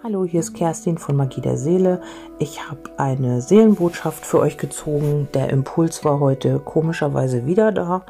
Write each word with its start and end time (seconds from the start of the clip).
Hallo, 0.00 0.24
hier 0.24 0.38
ist 0.38 0.54
Kerstin 0.54 0.96
von 0.96 1.16
Magie 1.16 1.40
der 1.40 1.56
Seele. 1.56 2.00
Ich 2.38 2.70
habe 2.70 2.78
eine 2.98 3.40
Seelenbotschaft 3.40 4.24
für 4.24 4.38
euch 4.38 4.56
gezogen. 4.56 5.26
Der 5.34 5.50
Impuls 5.50 6.04
war 6.04 6.20
heute 6.20 6.60
komischerweise 6.60 7.46
wieder 7.46 7.72
da. 7.72 8.02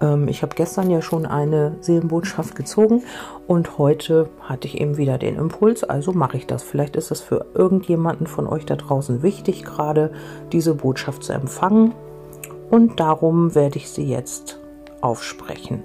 Ähm, 0.00 0.26
ich 0.26 0.42
habe 0.42 0.56
gestern 0.56 0.90
ja 0.90 1.00
schon 1.00 1.26
eine 1.26 1.76
Seelenbotschaft 1.80 2.56
gezogen 2.56 3.04
und 3.46 3.78
heute 3.78 4.28
hatte 4.40 4.66
ich 4.66 4.80
eben 4.80 4.96
wieder 4.96 5.16
den 5.16 5.36
Impuls, 5.36 5.84
also 5.84 6.12
mache 6.12 6.38
ich 6.38 6.48
das. 6.48 6.64
Vielleicht 6.64 6.96
ist 6.96 7.12
es 7.12 7.20
für 7.20 7.46
irgendjemanden 7.54 8.26
von 8.26 8.48
euch 8.48 8.66
da 8.66 8.74
draußen 8.74 9.22
wichtig, 9.22 9.62
gerade 9.62 10.10
diese 10.50 10.74
Botschaft 10.74 11.22
zu 11.22 11.34
empfangen 11.34 11.94
und 12.68 12.98
darum 12.98 13.54
werde 13.54 13.76
ich 13.76 13.90
sie 13.90 14.08
jetzt 14.08 14.58
aufsprechen. 15.02 15.84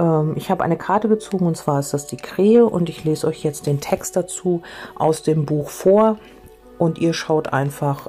Ähm, 0.00 0.32
ich 0.36 0.50
habe 0.50 0.64
eine 0.64 0.76
Karte 0.76 1.08
gezogen 1.08 1.46
und 1.46 1.56
zwar 1.56 1.78
ist 1.80 1.92
das 1.92 2.06
die 2.06 2.16
Krähe 2.16 2.64
und 2.64 2.88
ich 2.88 3.04
lese 3.04 3.26
euch 3.26 3.44
jetzt 3.44 3.66
den 3.66 3.80
Text 3.80 4.16
dazu 4.16 4.62
aus 4.96 5.22
dem 5.22 5.44
Buch 5.44 5.68
vor 5.68 6.18
und 6.78 6.98
ihr 6.98 7.12
schaut 7.12 7.52
einfach, 7.52 8.06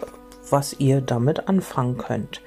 was 0.49 0.73
ihr 0.79 1.01
damit 1.01 1.47
anfangen 1.47 1.97
könnt. 1.97 2.41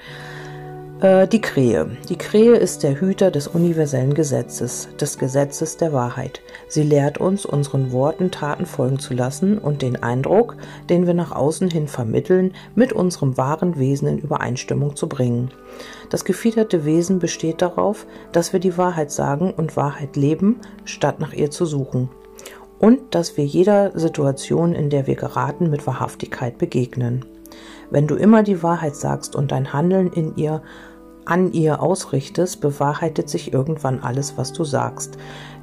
Äh, 1.01 1.27
die 1.27 1.41
Krähe. 1.41 1.91
Die 2.09 2.17
Krähe 2.17 2.55
ist 2.55 2.85
der 2.85 3.01
Hüter 3.01 3.33
des 3.33 3.49
universellen 3.49 4.15
Gesetzes, 4.15 4.89
des 5.01 5.19
Gesetzes 5.19 5.77
der 5.77 5.93
Wahrheit. 5.93 6.41
Sie 6.69 6.85
lehrt 6.85 7.19
uns, 7.19 7.45
unseren 7.45 7.91
Worten 7.91 8.31
Taten 8.31 8.65
folgen 8.65 9.01
zu 9.01 9.13
lassen 9.13 9.59
und 9.59 9.83
den 9.83 10.03
Eindruck, 10.03 10.57
den 10.89 11.07
wir 11.07 11.15
nach 11.15 11.33
außen 11.33 11.69
hin 11.69 11.89
vermitteln, 11.89 12.55
mit 12.77 12.93
unserem 12.93 13.37
wahren 13.37 13.79
Wesen 13.79 14.07
in 14.07 14.19
Übereinstimmung 14.19 14.95
zu 14.95 15.09
bringen. 15.09 15.51
Das 16.11 16.25
gefiederte 16.25 16.85
Wesen 16.85 17.19
besteht 17.19 17.61
darauf, 17.61 18.07
dass 18.31 18.53
wir 18.53 18.61
die 18.61 18.79
Wahrheit 18.79 19.11
sagen 19.11 19.53
und 19.53 19.77
Wahrheit 19.77 20.15
leben, 20.15 20.61
statt 20.85 21.19
nach 21.19 21.33
ihr 21.33 21.51
zu 21.51 21.67
suchen. 21.67 22.09
Und 22.79 23.15
dass 23.15 23.37
wir 23.37 23.45
jeder 23.45 23.99
Situation, 23.99 24.75
in 24.75 24.91
der 24.91 25.07
wir 25.07 25.17
geraten, 25.17 25.71
mit 25.71 25.87
Wahrhaftigkeit 25.87 26.59
begegnen. 26.59 27.25
Wenn 27.91 28.07
du 28.07 28.15
immer 28.15 28.43
die 28.43 28.63
Wahrheit 28.63 28.97
sagst 28.97 29.37
und 29.37 29.53
dein 29.53 29.73
Handeln 29.73 30.13
in 30.13 30.37
ihr 30.37 30.63
an 31.27 31.53
ihr 31.53 31.83
ausrichtest, 31.83 32.61
bewahrheitet 32.61 33.31
sich 33.31 33.53
irgendwann 33.53 34.01
alles, 34.01 34.37
was 34.37 34.53
du 34.53 34.65
sagst. 34.65 35.17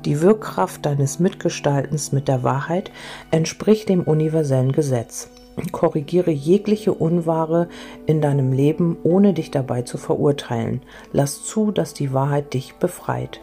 Die 0.05 0.21
Wirkkraft 0.21 0.85
deines 0.85 1.19
Mitgestaltens 1.19 2.11
mit 2.11 2.27
der 2.27 2.41
Wahrheit 2.43 2.91
entspricht 3.29 3.89
dem 3.89 4.01
universellen 4.01 4.71
Gesetz. 4.71 5.29
Korrigiere 5.71 6.31
jegliche 6.31 6.93
Unwahre 6.93 7.67
in 8.05 8.21
deinem 8.21 8.53
Leben, 8.53 8.97
ohne 9.03 9.33
dich 9.33 9.51
dabei 9.51 9.83
zu 9.83 9.97
verurteilen. 9.97 10.81
Lass 11.11 11.43
zu, 11.43 11.71
dass 11.71 11.93
die 11.93 12.13
Wahrheit 12.13 12.53
dich 12.53 12.75
befreit. 12.75 13.41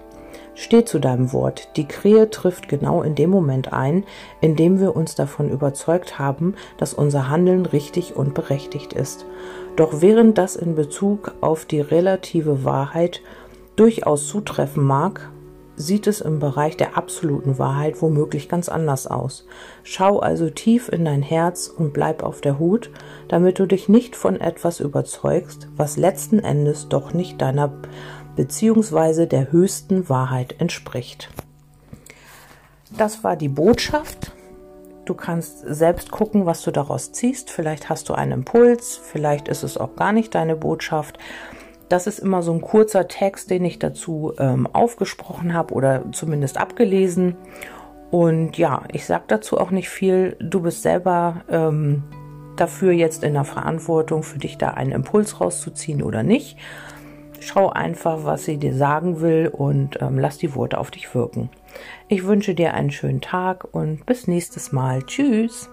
Steh 0.61 0.85
zu 0.85 0.99
deinem 0.99 1.33
Wort. 1.33 1.69
Die 1.77 1.87
Krähe 1.87 2.31
trifft 2.31 2.69
genau 2.69 3.03
in 3.03 3.15
dem 3.15 3.31
Moment 3.31 3.73
ein, 3.73 4.03
in 4.41 4.57
dem 4.57 4.81
wir 4.81 4.97
uns 4.97 5.15
davon 5.15 5.51
überzeugt 5.51 6.19
haben, 6.19 6.57
dass 6.79 6.95
unser 6.95 7.31
Handeln 7.31 7.65
richtig 7.65 8.17
und 8.17 8.35
berechtigt 8.35 8.93
ist. 8.93 9.25
Doch 9.77 10.01
während 10.01 10.37
das 10.37 10.57
in 10.57 10.75
Bezug 10.75 11.33
auf 11.41 11.65
die 11.65 11.81
relative 11.81 12.65
Wahrheit 12.65 13.23
durchaus 13.77 14.27
zutreffen 14.27 14.83
mag, 14.83 15.31
sieht 15.77 16.09
es 16.09 16.21
im 16.21 16.41
Bereich 16.41 16.77
der 16.77 16.97
absoluten 16.97 17.61
Wahrheit 17.61 18.03
womöglich 18.03 18.49
ganz 18.49 18.69
anders 18.69 19.07
aus. 19.07 19.47
Schau 19.85 20.19
also 20.19 20.51
tief 20.51 20.89
in 20.89 21.05
dein 21.05 21.23
Herz 21.23 21.69
und 21.69 21.93
bleib 21.93 22.25
auf 22.25 22.41
der 22.41 22.59
Hut, 22.59 22.91
damit 23.29 23.61
du 23.61 23.67
dich 23.67 23.89
nicht 23.89 24.17
von 24.17 24.41
etwas 24.41 24.81
überzeugst, 24.81 25.69
was 25.77 25.97
letzten 25.97 26.41
Endes 26.41 26.89
doch 26.89 27.15
nicht 27.15 27.41
deiner 27.41 27.73
bzw. 28.39 29.27
der 29.27 29.51
höchsten 29.51 30.09
Wahrheit 30.09 30.55
entspricht. 30.61 31.29
Das 32.97 33.25
war 33.25 33.35
die 33.35 33.49
Botschaft. 33.49 34.33
Du 35.05 35.15
kannst 35.15 35.65
selbst 35.67 36.13
gucken, 36.13 36.47
was 36.47 36.63
du 36.63 36.71
daraus 36.71 37.11
ziehst. 37.11 37.51
Vielleicht 37.51 37.89
hast 37.89 38.09
du 38.09 38.15
einen 38.15 38.33
Impuls, 38.33 38.97
vielleicht 38.97 39.49
ist 39.49 39.65
es 39.65 39.77
auch 39.77 39.97
gar 39.97 40.13
nicht 40.13 40.37
deine 40.37 40.55
Botschaft. 40.55 41.19
Das 41.89 42.07
ist 42.07 42.21
immer 42.21 42.43
so 42.43 42.53
ein 42.53 42.61
kurzer 42.61 43.09
Text, 43.09 43.51
den 43.51 43.65
ich 43.65 43.81
dazu 43.81 44.33
ähm, 44.39 44.69
aufgesprochen 44.73 45.53
habe 45.53 45.75
oder 45.75 46.05
zumindest 46.13 46.59
abgelesen. 46.59 47.35
Und 48.13 48.57
ja, 48.57 48.85
ich 48.93 49.05
sage 49.05 49.25
dazu 49.27 49.59
auch 49.59 49.73
nicht 49.73 49.89
viel. 49.89 50.37
Du 50.39 50.61
bist 50.61 50.83
selber 50.83 51.43
ähm, 51.51 52.05
dafür 52.57 52.93
jetzt 52.93 53.25
in 53.25 53.35
der 53.35 53.45
Verantwortung, 53.45 54.23
für 54.23 54.39
dich 54.39 54.59
da 54.59 54.69
einen 54.69 54.93
Impuls 54.93 55.41
rauszuziehen 55.41 56.03
oder 56.03 56.23
nicht. 56.23 56.57
Schau 57.41 57.71
einfach, 57.71 58.25
was 58.25 58.45
sie 58.45 58.57
dir 58.57 58.75
sagen 58.75 59.21
will 59.21 59.49
und 59.49 60.01
ähm, 60.01 60.19
lass 60.19 60.39
die 60.39 60.55
Worte 60.55 60.79
auf 60.79 60.91
dich 60.91 61.15
wirken. 61.15 61.51
Ich 62.09 62.25
wünsche 62.25 62.55
dir 62.55 62.75
einen 62.75 62.91
schönen 62.91 63.21
Tag 63.21 63.67
und 63.73 64.07
bis 64.07 64.27
nächstes 64.27 64.73
Mal. 64.73 65.03
Tschüss. 65.05 65.71